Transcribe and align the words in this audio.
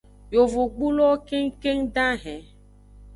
Yovogbulowo 0.35 1.15
kengkeng 1.27 1.81
dahen. 1.95 2.41